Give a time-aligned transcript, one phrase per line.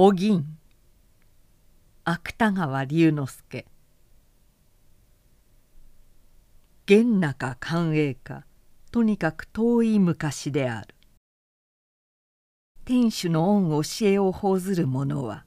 [0.00, 0.44] お銀。
[2.04, 3.66] 芥川龍之介。
[6.86, 8.44] 元中寛永か
[8.92, 10.94] とにかく遠い昔である。
[12.84, 15.44] 天主の恩教えを報ずる者は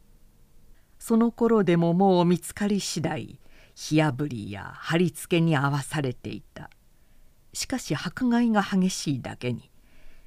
[0.99, 3.39] その頃でももう見つかり次第
[3.73, 6.70] 火あぶりや貼り付けに合わされていた。
[7.54, 9.71] しかし迫害が激しいだけに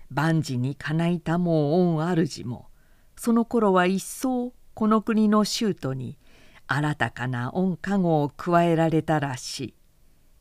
[0.09, 2.71] 万事にかないたもう恩主も
[3.17, 6.19] その頃は一層この国の州都に
[6.67, 9.75] 新たかな恩加護を加えられたらしい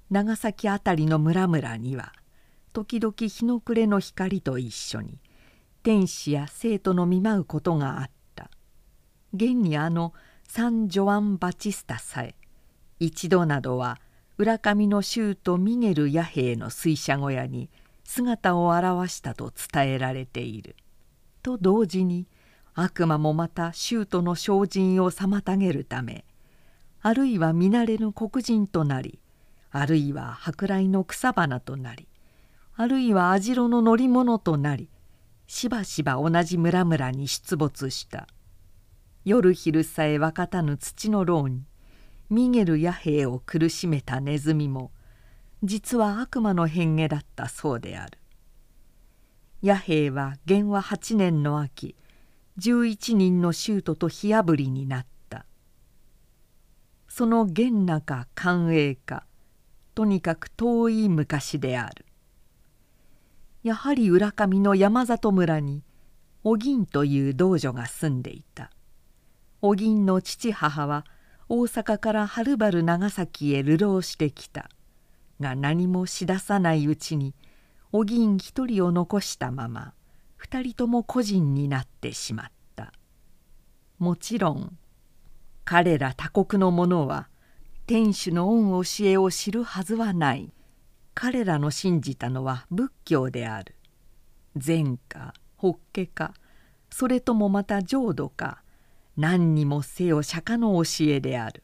[0.09, 2.13] 長崎辺りの村々には
[2.71, 5.19] 時々日の暮れの光と一緒に
[5.83, 8.49] 天使や生徒の見舞うことがあった
[9.33, 10.13] 現にあの
[10.47, 12.35] サン・ジョアン・バチスタさえ
[12.99, 13.99] 一度などは
[14.37, 17.69] 浦上の州都ミゲル弥兵の水車小屋に
[18.03, 20.75] 姿を現したと伝えられている。
[21.41, 22.27] と同時に
[22.75, 26.25] 悪魔もまた州都の精進を妨げるため
[27.01, 29.19] あるいは見慣れぬ黒人となり
[29.71, 32.07] あるいは舶来の草花となり
[32.75, 34.89] あるいは網代の乗り物となり
[35.47, 38.27] しばしば同じ村々に出没した。
[39.25, 41.63] 夜昼さえ分かたぬ土の牢に
[42.29, 44.91] ミゲル弥兵を苦しめたネズミも
[45.63, 48.17] 実は悪魔の変化だったそうである。
[49.61, 51.95] 弥兵は元和8年の秋
[52.59, 55.45] 11人の舅と火あぶりになった。
[57.07, 59.25] その元中寛永か
[59.95, 62.05] とにかく遠い昔である。
[63.63, 65.83] やはり浦上の山里村に
[66.43, 68.71] お銀という道女が住んでいた。
[69.61, 71.05] お銀の父母は
[71.47, 74.69] 大阪からはるばる長崎へ流浪してきた。
[75.39, 77.33] が何もしださないうちに
[77.91, 79.93] お銀一人を残したまま
[80.43, 82.91] 二人とも個人になってしまった。
[83.97, 84.77] もちろん
[85.63, 87.29] 彼ら他国の者は
[87.87, 90.51] 天主の恩教えを知るはずはない。
[91.13, 93.73] 彼らの信じたのは仏教である。
[94.57, 96.33] 禅か法華か
[96.89, 98.63] それともまた浄土か
[99.15, 101.63] 何にもせよ釈迦の教えである。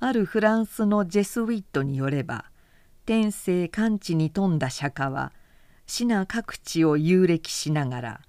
[0.00, 2.46] あるフランスのジェスウィットによれば
[3.06, 5.32] 天性完治に富んだ釈迦は
[5.86, 8.20] 死な各地を遊歴しながら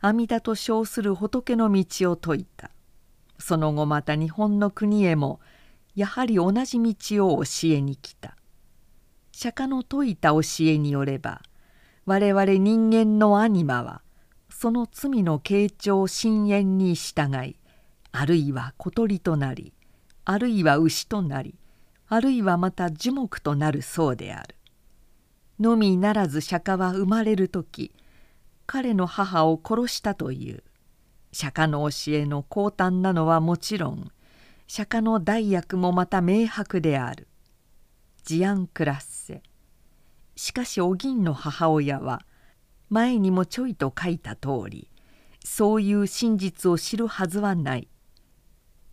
[0.00, 2.70] 阿弥陀と称する仏の道を説いた
[3.38, 5.40] その後また日本の国へも
[5.94, 8.36] やはり同じ道を教えに来た
[9.32, 11.42] 釈迦の説いた教えによれば
[12.06, 14.02] 我々人間のアニマは
[14.50, 17.56] その罪の傾聴深淵に従い
[18.12, 19.72] あるいは小鳥となり
[20.24, 21.54] あるいは牛となり
[22.08, 24.54] あるいはまた樹木となるそうである。
[25.60, 27.92] のみならず釈迦は生まれる時
[28.66, 30.62] 彼の母を殺したという。
[31.32, 34.10] 釈迦の教えの高端なのはもちろん
[34.66, 37.28] 釈迦の代役もまた明白である。
[38.24, 39.42] ジアン・クラッセ。
[40.36, 42.22] しかしお銀の母親は
[42.90, 44.88] 前にもちょいと書いた通り
[45.44, 47.88] そういう真実を知るはずはない。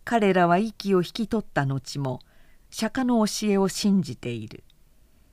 [0.04, 2.20] 彼らは息を引き取った後も
[2.70, 4.64] 釈迦の教えを信じている。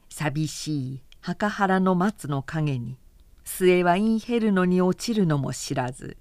[0.10, 1.04] 寂しい。
[1.26, 2.98] 墓原の松の陰に
[3.46, 6.18] 末はインヘルノに落ちるのも知らず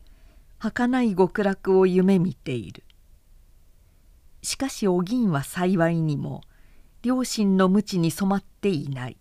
[0.61, 2.85] 儚い極楽を夢見ている。
[4.43, 6.43] しかしお銀は幸いにも
[7.03, 9.17] 両親の無知に染まっていない。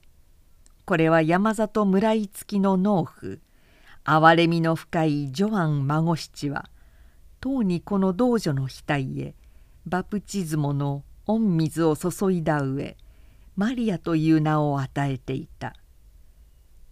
[0.86, 3.40] これは山里村井付きの農夫
[4.06, 6.70] 憐れみの深いジョアン孫七は
[7.40, 9.34] とうにこの道女の額へ
[9.88, 12.98] バプチズモの御水を注いだ上
[13.56, 15.76] マリアという名を与えていた。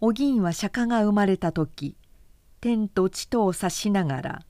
[0.01, 1.95] お銀は釈迦が生まれた時
[2.61, 4.41] 天と地とを指しながら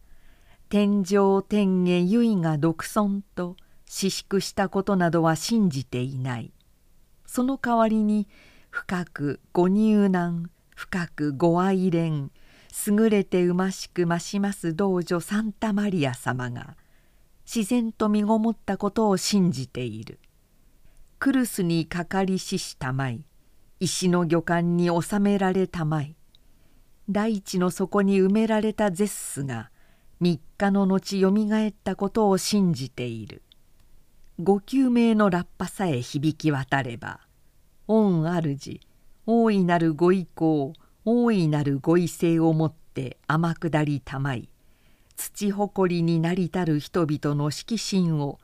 [0.70, 3.56] 天上天下唯が独尊と
[3.86, 6.52] 私粛したことなどは信じていない。
[7.26, 8.28] その代わりに
[8.70, 12.30] 深くご入難深くご愛憐
[12.88, 16.78] 優れてうましく増します道女サンタマリア様が
[17.46, 20.20] 自然と身ごもったことを信じている。
[21.20, 23.26] クルスにかかりししたまい。
[23.82, 26.16] 石の魚管に収められたまい。
[27.10, 29.70] 大地の底に埋められたゼッスが
[30.22, 33.42] 3日の後よみがえったことを信じている。
[34.40, 37.20] ご救命のラッパさえ響き渡れば
[37.88, 38.80] 御主
[39.26, 40.72] 大いなるご意向
[41.04, 44.48] 大いなるご威勢をもって天下りたまい。
[45.18, 48.40] 土誇りになりたる人々の色心を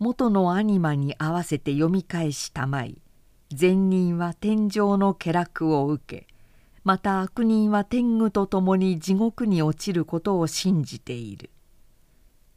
[0.00, 3.02] 元のアニマに合わせて読み返したまい
[3.52, 6.26] 善人は天上の家楽を受け
[6.84, 11.50] また悪人は天狗と共に地獄に落ちることを信じている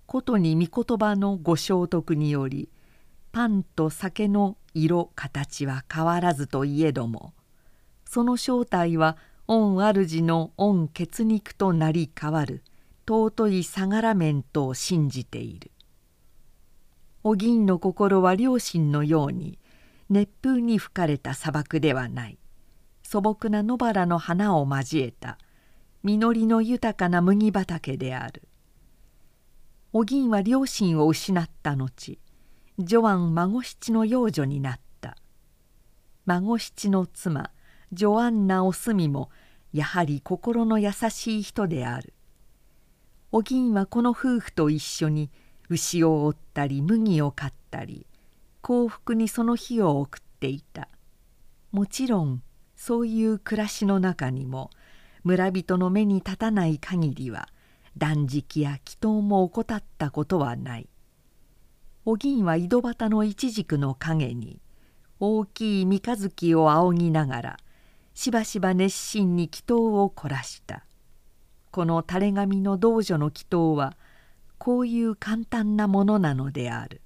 [0.06, 2.70] ことに御言葉のご聖徳により
[3.34, 7.34] パンと酒の色形は変わらずといえども
[8.06, 9.18] その正体は
[9.48, 12.64] 御主の御血肉となり変わる
[13.06, 15.73] 尊い相良面と信じている。
[17.26, 19.58] お銀の心は両親のように
[20.10, 22.38] 熱風に吹かれた砂漠ではない。
[23.02, 25.38] 素朴な野原の花を交えた
[26.04, 28.44] 実りの豊かな麦畑である。
[29.94, 32.18] お銀は両親を失った後
[32.80, 35.16] ジョアン孫七の養女になった。
[36.26, 37.52] 孫七の妻
[37.94, 39.30] ジョアンナ・おすみも
[39.72, 42.14] やはり心の優しい人である。
[43.32, 45.30] お銀はこの夫婦と一緒に
[45.70, 48.06] 牛を追ったり麦を買ったり
[48.62, 50.88] 幸福にその日を送っていた。
[51.72, 52.44] もちろん
[52.76, 54.70] そういう暮らしの中にも
[55.24, 57.48] 村人の目に立たない限りは
[57.98, 60.90] 断食や祈祷も怠ったことはない。
[62.06, 64.60] お銀は井戸端のイチジクの陰に
[65.20, 67.58] 大きい三日月を仰ぎながら
[68.14, 70.86] しばしば熱心に祈祷を凝らした。
[71.72, 73.96] この垂れ紙の道女の祈祷は
[74.64, 77.02] こういう簡単なものなのである。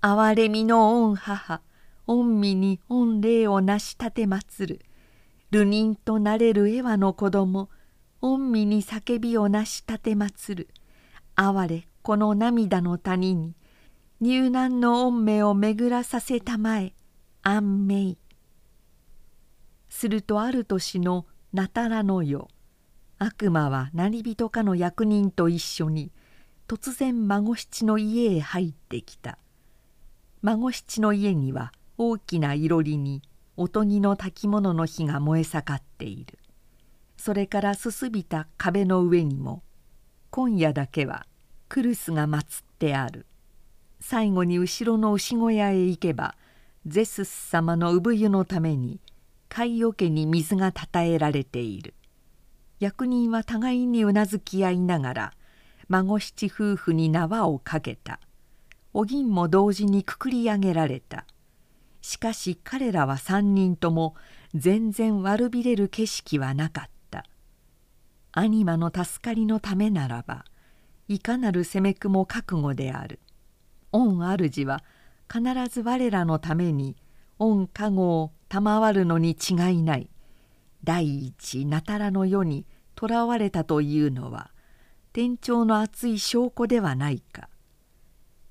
[0.00, 1.62] 憐れみの御母
[2.06, 4.82] 御身に御霊を成し立てまつる。
[5.50, 7.70] 流人となれるエワの子供
[8.20, 10.68] 御身に叫びを成し立てまつる。
[11.34, 13.56] 哀れこの涙の谷に
[14.20, 16.94] 入難の御目を巡らさせたまえ
[17.42, 18.16] 安命
[19.88, 22.46] するとある年のなたらの夜
[23.24, 26.12] 悪魔は何人かの役人と一緒に
[26.68, 29.38] 突然孫七の家へ入ってきた。
[30.42, 33.22] 孫七の家には大きないろりに
[33.56, 36.38] おとぎの炊き物の火が燃え盛っている。
[37.16, 39.62] それからすすびた壁の上にも
[40.30, 41.26] 今夜だけは
[41.70, 43.24] クルスが祀ってある。
[44.00, 46.34] 最後に後ろの牛小屋へ行けば
[46.86, 49.00] ゼスス様の産湯のために
[49.48, 51.94] 貝桶に水がたたえられている。
[52.84, 55.32] 役人は互いにうなずき合いながら
[55.88, 58.20] 孫七夫婦に縄をかけた。
[58.92, 61.24] お銀も同時にくくり上げられた。
[62.02, 64.14] しかし彼らは三人とも
[64.54, 67.24] 全然悪びれる景色はなかった。
[68.32, 70.44] アニマの助かりのためならば
[71.08, 73.18] いかなる責めくも覚悟である。
[73.92, 74.84] 御主は
[75.32, 76.96] 必ず我らのために
[77.38, 80.10] 御加護を賜るのに違いない。
[80.84, 82.66] 第一なたらの世に
[82.98, 84.50] 囚われたというのは
[85.12, 87.48] 天長の熱い証拠ではないか。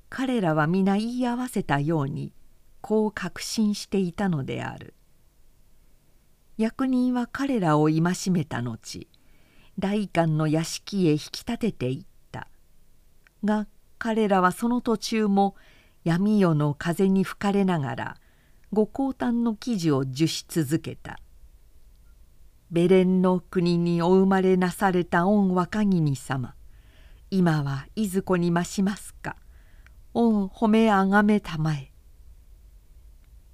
[0.09, 2.33] 彼らは皆言い合わせたように
[2.81, 4.93] こう確信していたのである。
[6.57, 9.07] 役人は彼らを戒めた後
[9.79, 12.47] 代官の屋敷へ引き立てていった。
[13.43, 13.67] が
[13.97, 15.55] 彼らはその途中も
[16.03, 18.17] 闇夜の風に吹かれながら
[18.71, 21.19] ご降誕の記事を述し続けた。
[22.73, 26.55] ベレンの国にお生まれなされた御若君様。
[27.29, 29.35] 今はいずこに増しますか。
[30.15, 31.91] 御褒めあがめたまえ。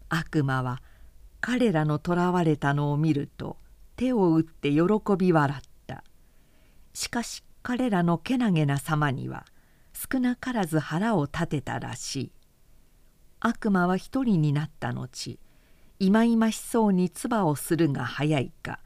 [0.07, 0.81] 悪魔は
[1.41, 3.57] 彼らの囚われたのを見ると
[3.97, 4.83] 手を打って喜
[5.17, 6.05] び笑った。
[6.93, 9.43] しかし彼らのけなげな様には
[9.91, 12.31] 少なからず腹を立てたらしい。
[13.41, 15.39] 悪魔は一人になった後
[15.99, 18.79] いまいましそうに唾をするが早いか。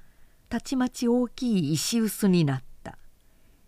[0.53, 3.00] たちまち大きい石臼になった。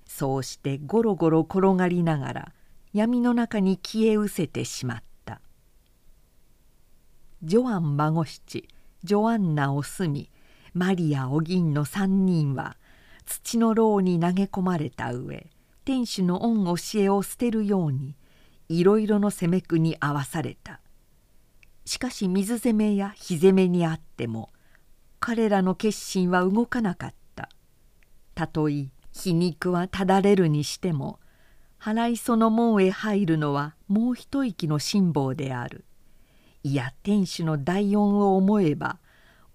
[0.06, 2.54] そうしてゴロゴロ転がりながら
[2.94, 5.42] 闇の中に消え失せてしまった。
[7.42, 8.70] ジョアン孫七
[9.04, 10.30] ジョアンナおすみ
[10.75, 12.77] マリアお銀の3人は
[13.25, 15.48] 土の牢に投げ込まれた上
[15.86, 18.15] 天主の恩教えを捨てるように
[18.70, 20.82] いろいろの責めくに合わされた。
[21.84, 24.51] しかし水攻めや火攻めにあっても
[25.27, 27.50] 彼らの決心は動かなかった。
[28.36, 31.20] たとえ皮肉はただれるにしても
[31.82, 35.84] 払いその門へ入るのはもう一息の辛抱である。
[36.62, 39.00] いや天主の大恩を思えば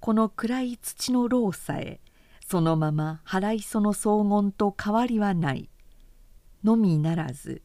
[0.00, 2.00] この暗い土の牢さえ
[2.44, 5.70] そのまま払いその荘厳と変わりはない。
[6.64, 7.62] のみならず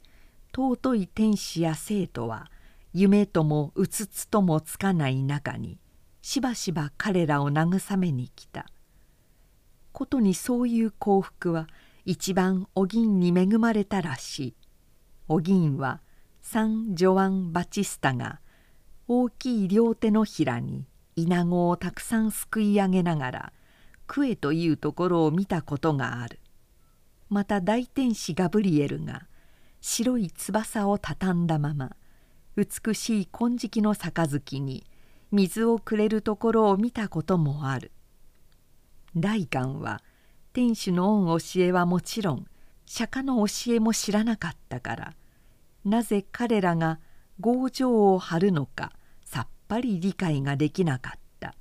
[0.55, 2.51] 尊い天使や生徒は
[2.93, 5.79] 夢ともうつつともつかない中に
[6.27, 8.65] しばしば彼らを慰めに来た。
[9.91, 11.67] ことにそういう幸福は
[12.03, 14.55] 一番お銀に恵まれたらしい。
[15.27, 16.01] お銀は
[16.41, 18.39] サン・ジョアン・バチスタが
[19.08, 23.53] 大きい両手のひらにイナゴをたくさんすくい上げながら
[24.08, 26.39] クエというところを見たことがある。
[27.29, 29.27] また大天使ガブリエルが
[29.79, 31.96] 白い翼を畳んだまま
[32.55, 34.88] 美しい金色の杯に
[35.36, 37.92] 水をくれるところを見たこともある。
[39.15, 40.01] 大観は
[40.54, 42.46] 天主の恩教えはもちろん
[42.86, 45.13] 釈迦の教えも知らなかったから
[45.84, 47.00] なぜ彼らが
[47.42, 48.94] 強情を張るのか
[49.25, 51.54] さっぱり理解ができなかった。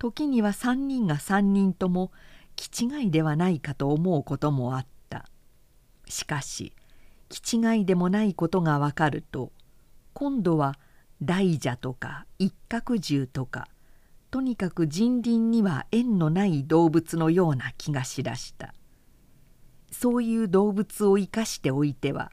[0.00, 2.10] 時には3人が3人とも
[2.56, 5.26] 気違いではないかと思うこともあった。
[6.06, 6.72] しかし
[7.28, 9.52] 気違いでもないことがわかると
[10.12, 10.76] 今度は
[11.22, 13.68] 大蛇とか一角獣とか
[14.30, 18.74] とにかく人倫には縁のない動物のような気がしだした。
[19.90, 22.30] そういう動物を生かしておいては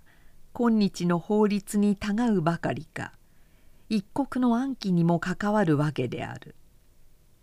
[0.54, 3.14] 今日の法律にたがうばかりか
[3.90, 6.56] 一国の安否にも関わるわけである。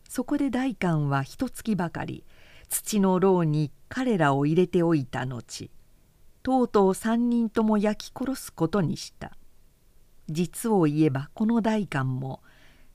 [0.08, 2.24] そこで代官は一月ばかり
[2.68, 5.70] 土の牢に彼らを入れておいた後
[6.42, 9.32] とうとう三人とも焼き殺すことにした。
[10.28, 12.42] 実を言えばこの代官も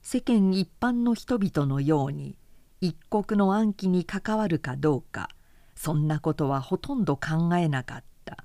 [0.02, 2.36] 世間一般の人々のように
[2.80, 5.28] 一国の安否に関わるかどうか
[5.74, 8.44] そんなことはほとんど考えなかった。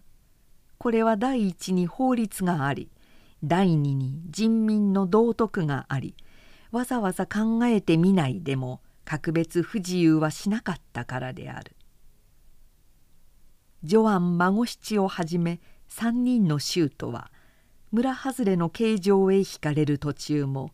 [0.77, 2.89] これは第一に法律があり
[3.43, 6.15] 第二に人民の道徳があり
[6.71, 11.75] わざわざ考えてみないでも格別不自由はしなかったからである。
[13.83, 15.59] ジョアン孫七をはじめ
[15.89, 17.31] 3人の衆とは
[17.93, 20.71] 村外れの形状へ引かれる途中も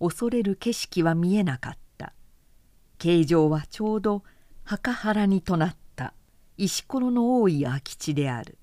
[0.00, 2.12] 恐れる景色は見えなかった。
[2.98, 4.24] 形状はちょうど
[4.64, 6.12] 墓原にとなった。
[6.56, 8.58] 石ころの多い空き地である。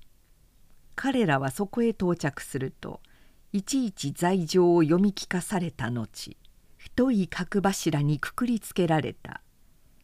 [0.94, 3.00] 彼らはそこへ到着すると
[3.52, 6.36] いちいち罪状を読み聞かされた後
[6.76, 9.40] 太い角柱にくくりつけられた。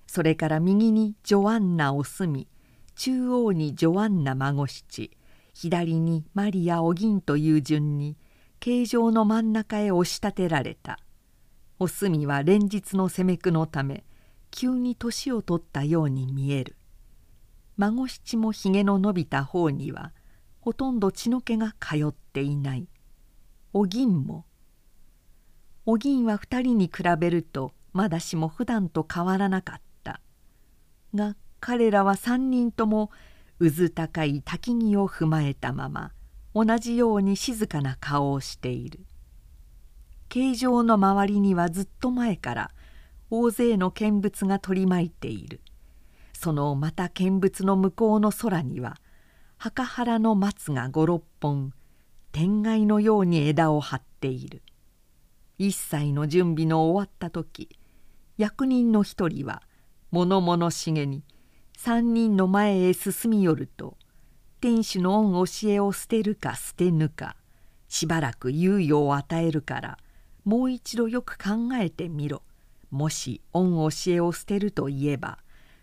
[0.06, 2.48] それから右にジョアンナおすみ
[2.96, 5.10] 中央にジョアンナ孫七。
[5.52, 8.16] 左にマリアお銀という順に
[8.60, 10.98] 形状の真ん中へ押し立てられた。
[11.78, 14.04] お墨は連日の攻めくのため
[14.50, 16.76] 急に年を取ったように見える。
[17.76, 20.12] 孫七もひげの伸びた方には
[20.60, 22.86] ほとんど血の気が通っていない。
[23.72, 24.44] お銀も
[25.86, 30.20] お銀は二人に比べるとまだしも普段と変わらなかった。
[31.14, 33.10] が彼らは三人とも
[33.60, 36.12] 渦高い焚き木を踏まえたまま
[36.54, 39.00] 同じように静かな顔をしている。
[40.30, 42.70] 形状の周りにはずっと前から
[43.30, 45.60] 大勢の見物が取り巻いている。
[46.32, 48.96] そのまた見物の向こうの空には
[49.58, 51.74] 墓原の松が五六本
[52.32, 54.62] 天蓋のように枝を張っている。
[55.58, 57.68] 一切の準備の終わった時
[58.38, 59.62] 役人の一人は
[60.10, 61.22] 物々しげに
[61.82, 63.96] 三人の前へ進み寄ると
[64.60, 67.36] 天主の恩教えを捨てるか捨てぬか
[67.88, 69.98] しばらく猶予を与えるから
[70.44, 72.42] もう一度よく考えてみろ。
[72.90, 75.38] もし恩教えを捨てると言えば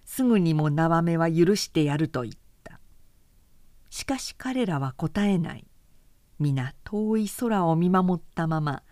[0.06, 2.80] すぐにも縄目は許してやると言った。
[3.90, 5.66] しかし彼らは答えない。
[6.38, 8.84] 皆遠い空を見守ったまま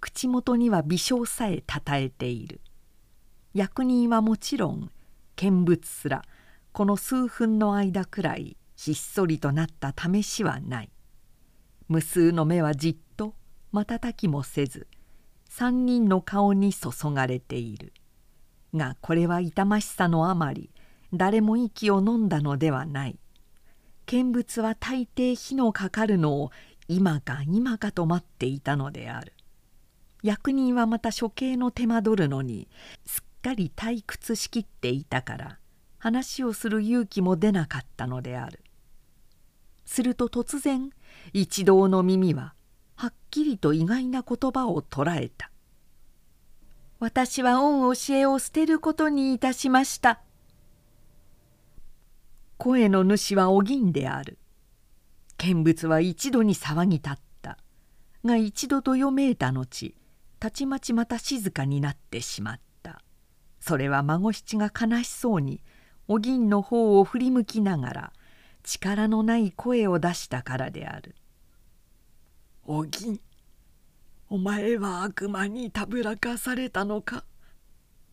[0.00, 2.60] 口元には微笑さえたたえている。
[3.54, 4.90] 役人はもちろん
[5.36, 6.24] 見物すら
[6.72, 10.90] この数分の間くらいひっそりとなった試しはない。
[11.88, 13.34] 無数の目はじっと
[13.72, 14.86] 瞬きもせず
[15.48, 17.92] 三人の顔に注がれている。
[18.74, 20.70] がこれは痛ましさのあまり
[21.12, 23.18] 誰も息を飲んだのではない。
[24.06, 26.50] 見物は大抵火のかかるのを
[26.88, 29.32] 今か今かと待っていたのである。
[30.22, 32.68] 役人はまた処刑の手間取るのに
[33.06, 35.59] すっかり退屈しきっていたから
[36.00, 38.64] 話をする勇気も出なかったのである。
[39.84, 40.90] すると突然
[41.32, 42.54] 一同の耳は
[42.96, 45.50] はっきりと意外な言葉を捉えた
[47.00, 50.20] 「私は恩教えを捨てることにいたしました」
[52.56, 54.38] 声の主はお銀である。
[55.38, 57.56] 見物は一度に騒ぎ立った。
[58.22, 59.94] が一度どよめいた後
[60.38, 63.02] たちまちまた静かになってしまった。
[63.60, 65.62] それは孫七が悲しそうに
[66.12, 68.12] お銀の方を振り向きながら
[68.64, 71.14] 力のない声を出したからである。
[72.64, 73.20] お銀
[74.28, 77.22] お前は悪魔にたぶらかされたのか。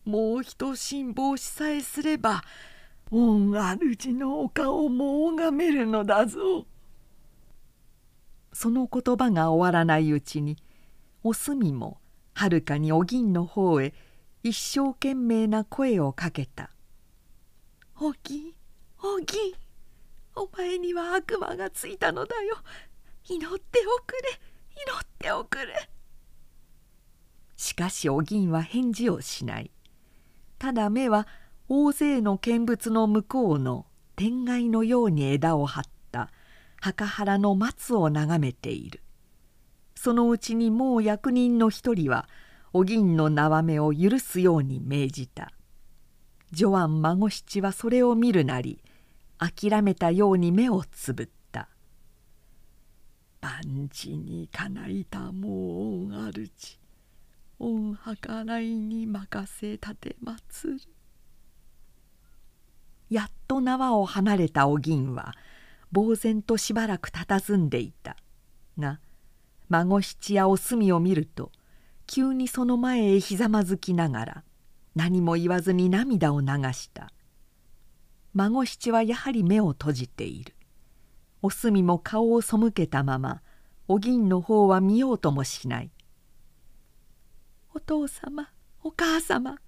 [0.04, 2.44] もう一辛抱しさえすれば
[3.10, 6.66] 御主のお顔も拝めるのだぞ。
[8.52, 10.56] その言葉が終わらないうちに
[11.24, 11.98] お墨も
[12.32, 13.92] はるかにお銀の方へ
[14.44, 16.70] 一生懸命な声をかけた
[18.00, 18.52] 「お銀
[19.02, 19.52] お銀
[20.32, 22.54] 杖には悪魔がついたのだよ。
[23.28, 24.28] 祈っておくれ。
[24.86, 25.90] 祈っておくれ。
[27.56, 29.72] しかしお銀は返事をしない。
[30.60, 31.26] ただ目は
[31.68, 36.30] 大勢の見物の向こうの天外のように枝を張った。
[36.80, 39.02] 墓原の松を眺めている。
[39.96, 42.28] そのうちにもう役人の一人は
[42.72, 45.50] お銀の縄目を許すように命じた。
[46.52, 48.80] ジョアン孫七はそれを見るなり
[49.38, 51.68] 諦めたように目をつぶった
[53.40, 56.78] 「万事にかないたもう御主
[57.58, 60.80] 御計らいに任せ立てまつる」
[63.10, 65.34] やっと縄を離れたお銀は
[65.94, 68.16] 呆然としばらく佇んでいた。
[68.78, 69.00] が
[69.68, 71.52] 孫七やお墨を見ると
[72.06, 74.44] 急にその前へひざまずきながら
[74.94, 77.10] 何も言わずに涙を流した。
[78.34, 80.54] 孫七はやはり目を閉じている。
[81.42, 83.42] お墨も顔を背けたまま
[83.86, 85.90] お銀の方は見ようともしない。
[87.74, 88.50] お父様
[88.82, 89.58] お母様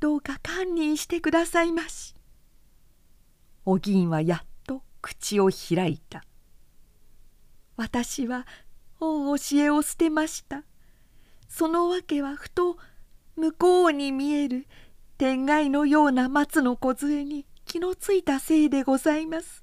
[0.00, 2.14] どうか堪忍してくださいまし。
[3.64, 6.24] お銀はやっと口を開いた。
[7.76, 8.46] 私は
[9.00, 10.64] 恩教えを捨てました。
[11.48, 12.76] その訳はふと
[13.38, 14.66] 向こうに見える
[15.16, 19.62] 天外のような松の梢に気のついたせいでございます。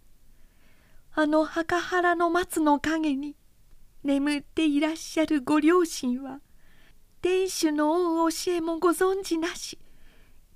[1.13, 3.36] あの墓原の松の陰に
[4.03, 6.39] 眠っていらっしゃるご両親は
[7.22, 9.77] 天主の恩教えもご存じなし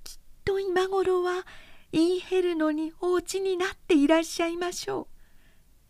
[0.02, 1.46] きっと今頃は
[1.92, 5.08] インヘルノにお家になっていらっしゃいましょ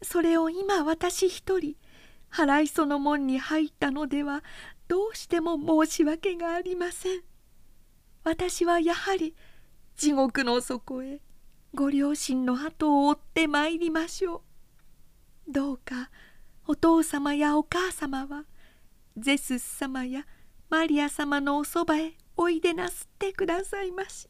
[0.02, 0.04] う。
[0.04, 1.76] それを今私一人
[2.32, 4.42] 払いその門に入ったのでは
[4.90, 5.56] どうしても
[5.87, 7.20] 申し訳がありません。
[8.25, 9.37] 私はやはり
[9.97, 11.20] 地獄の底へ
[11.73, 14.42] ご両親の後を追ってまいりましょ
[15.49, 15.52] う。
[15.52, 16.11] どうか
[16.66, 18.47] お父様やお母様は
[19.17, 20.26] ゼスス様や
[20.71, 24.28] マリア様のおそばへおいでなすってくださいまし。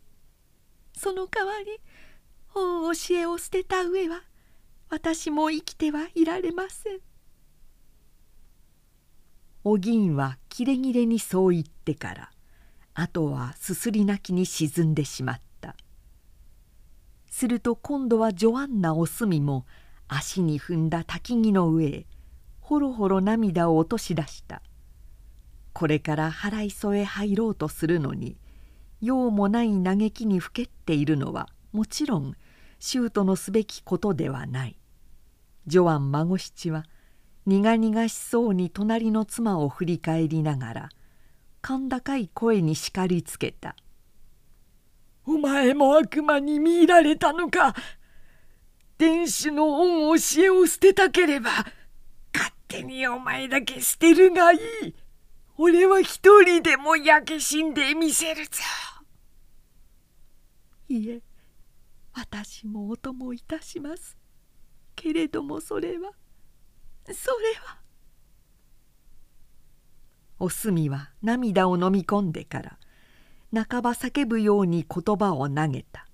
[0.94, 1.80] その代わり
[2.48, 4.24] 本教えを捨てた上は
[4.90, 7.09] 私も生きてはいられません。
[9.62, 12.30] お銀はキレキレにそう言ってから
[12.94, 15.76] あとはすすり泣きに沈んでしまった。
[17.26, 19.66] すると今度はジョアンナお墨も
[20.08, 22.06] 足に踏んだ焚き木の上へ
[22.60, 24.62] ほろほろ涙を落とし出した。
[25.74, 28.38] これから払い添え入ろうとするのに
[29.00, 32.34] 用もない嘆きにふけっているのはもちろん
[32.78, 34.78] 舅のすべきことではない。
[35.66, 36.86] ジョアン孫七は
[37.50, 40.88] 苦々しそうに隣の妻を振り返りながら
[41.66, 43.74] 甲高い声に叱りつけた
[45.26, 47.74] 「お前も悪魔に見入られたのか。
[48.98, 51.50] 天使の恩教えを捨てたければ
[52.32, 54.94] 勝手にお前だけ捨てるがいい。
[55.56, 58.62] 俺は一人でも焼け死んでみせるぞ」
[60.88, 61.20] いえ
[62.12, 64.16] 私もお供いたします。
[64.94, 66.12] けれどもそれは
[67.06, 67.78] それは。
[70.38, 72.78] お墨は涙を飲み込んでから
[73.52, 76.06] 半ば叫ぶように言葉を投げた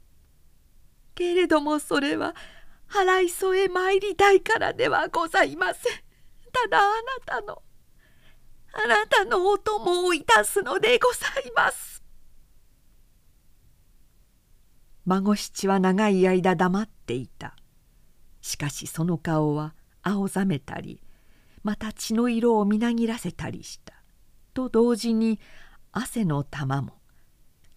[1.14, 2.34] 「けれどもそれは
[2.88, 5.92] 払い添え参りたいからではございません。
[6.52, 6.92] ただあな
[7.24, 7.62] たの
[8.72, 12.02] あなたのお供をいたすのでございます」
[15.06, 17.56] 孫七は長い間黙っていた。
[18.42, 19.74] しかしその顔は
[20.08, 21.00] 青ざめたり
[21.64, 23.92] また血の色をみなぎらせたりした。
[24.54, 25.40] と同時に
[25.90, 26.92] 汗の玉も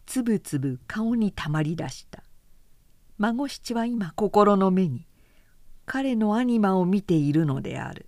[0.06, 2.24] つぶつぶ顔にたまりだした。
[3.18, 5.08] 孫七は今心の目に
[5.88, 8.06] 彼のアニマを見ているのである。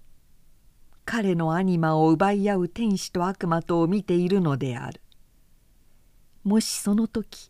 [1.04, 5.02] 彼のアニマを奪い合う天使と悪魔とを見ているのである。
[6.44, 7.50] もしその時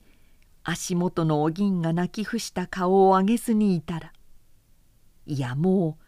[0.64, 4.14] 足元のお銀が泣き伏した顔を上げずにいたら
[5.26, 6.01] いやもう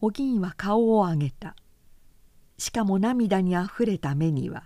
[0.00, 1.56] お銀は顔を上げた。
[2.58, 4.64] しかも涙にあふれた目には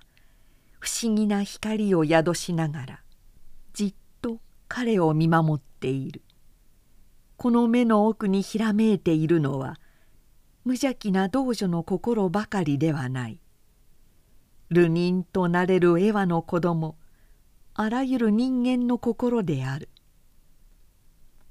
[0.78, 3.00] 不思議な光を宿しながら
[3.74, 6.22] じっと彼を見守っている。
[7.36, 9.78] この目の奥にひらめいているのは
[10.64, 13.38] 無邪気な道女の心ばかりではない。
[14.70, 16.96] 流人となれるエヴァの子供
[17.74, 19.88] あらゆる人間の心である。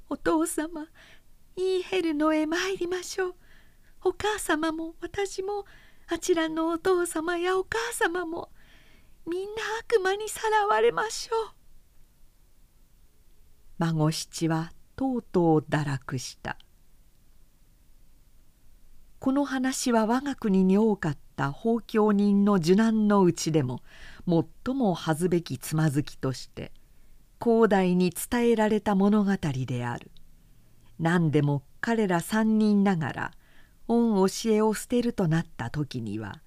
[0.09, 0.87] お父様
[1.55, 3.35] イーヘルのへ参りましょう。
[4.03, 5.65] お母様も私も
[6.07, 8.49] あちらのお父様やお母様も
[9.27, 9.47] みんな
[9.79, 11.53] 悪魔にさらわれましょう。
[13.77, 16.57] 孫七はとうとう堕落した。
[19.19, 23.81] この話は我が国に多かった法教人の受難のうちでも
[24.27, 26.71] 最も恥ずべきつまずきとして
[27.39, 30.11] 広大に伝えられた物語である。
[30.97, 33.31] 何でも彼ら三人ながら
[33.99, 36.41] 御教えを捨てるとなった時には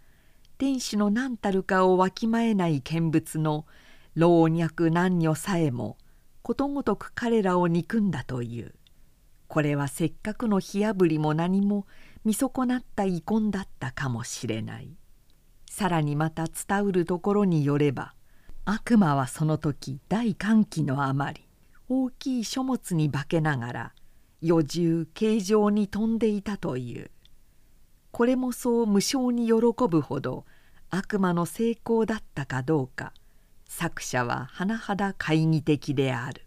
[0.56, 3.66] 天使の何たるかをわきまえない見物の
[4.14, 5.98] 老若男女さえも
[6.42, 8.74] ことごとく彼らを憎んだという。
[9.48, 11.86] これはせっかくの火あぶりも何も
[12.24, 14.96] 見損なった遺恨だったかもしれない。
[15.68, 18.14] さらにまた伝うるところによれば
[18.64, 21.48] 悪魔はその時大歓喜のあまり
[21.88, 23.92] 大きい書物に化けながら
[24.42, 27.10] 余重形状に飛んでいたという。
[28.14, 29.54] これもそう無性に喜
[29.88, 30.44] ぶほど
[30.88, 33.12] 悪魔の成功だったかどうか
[33.68, 36.43] 作者は甚だ懐疑的である。